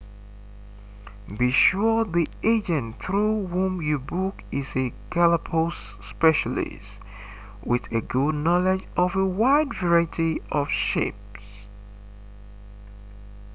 be 1.37 1.51
sure 1.51 2.03
the 2.03 2.27
agent 2.41 2.97
through 2.97 3.45
whom 3.45 3.83
you 3.83 3.99
book 3.99 4.41
is 4.51 4.75
a 4.75 4.91
galapagos 5.11 5.93
specialist 6.01 6.93
with 7.63 7.83
a 7.91 8.01
good 8.01 8.33
knowledge 8.33 8.83
of 8.97 9.15
a 9.15 9.23
wide 9.23 9.75
variety 9.75 10.41
of 10.51 10.71
ships 10.71 11.43